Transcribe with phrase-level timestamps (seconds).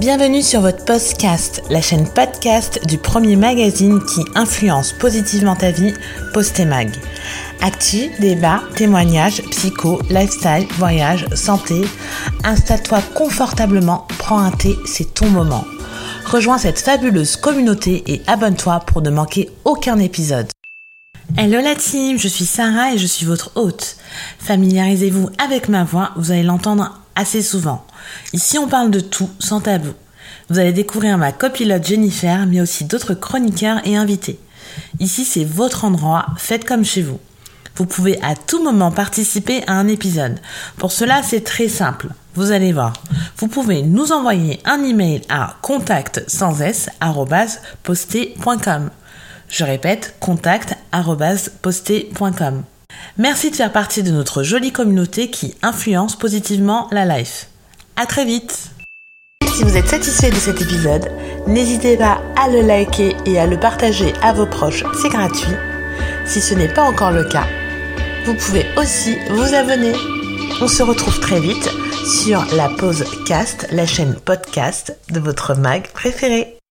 [0.00, 5.94] Bienvenue sur votre podcast, la chaîne podcast du premier magazine qui influence positivement ta vie,
[6.32, 6.90] Postemag.
[7.60, 11.82] Actu, débat, témoignages, psycho, lifestyle, voyage, santé.
[12.42, 15.64] Installe-toi confortablement, prends un thé, c'est ton moment.
[16.26, 20.48] Rejoins cette fabuleuse communauté et abonne-toi pour ne manquer aucun épisode.
[21.36, 23.96] Hello la team, je suis Sarah et je suis votre hôte.
[24.40, 27.86] Familiarisez-vous avec ma voix, vous allez l'entendre assez souvent.
[28.32, 29.92] Ici on parle de tout, sans tabou.
[30.50, 34.38] Vous allez découvrir ma copilote Jennifer, mais aussi d'autres chroniqueurs et invités.
[35.00, 37.20] Ici c'est votre endroit, faites comme chez vous.
[37.76, 40.38] Vous pouvez à tout moment participer à un épisode.
[40.76, 42.08] Pour cela, c'est très simple.
[42.34, 42.92] Vous allez voir.
[43.38, 46.88] Vous pouvez nous envoyer un email à contact sans s
[49.48, 50.74] Je répète, contact
[53.18, 57.48] Merci de faire partie de notre jolie communauté qui influence positivement la life.
[57.96, 58.70] À très vite!
[59.54, 61.10] Si vous êtes satisfait de cet épisode,
[61.46, 65.54] n'hésitez pas à le liker et à le partager à vos proches, c'est gratuit.
[66.26, 67.46] Si ce n'est pas encore le cas,
[68.24, 69.92] vous pouvez aussi vous abonner.
[70.60, 71.70] On se retrouve très vite
[72.04, 76.58] sur la pause cast, la chaîne podcast de votre mag préféré.